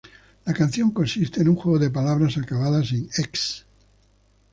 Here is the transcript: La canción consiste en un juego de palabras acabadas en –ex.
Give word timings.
La 0.45 0.51
canción 0.55 0.89
consiste 0.89 1.41
en 1.41 1.49
un 1.49 1.55
juego 1.57 1.77
de 1.77 1.91
palabras 1.91 2.35
acabadas 2.35 2.91
en 2.91 3.07
–ex. 3.17 3.65